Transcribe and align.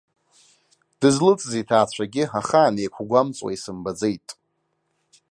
Дызлыҵыз 0.99 1.53
иҭаацәагьы 1.61 2.23
ахаан 2.39 2.75
еиқәгәамҵуа 2.79 3.49
исымбаӡеит. 3.55 4.27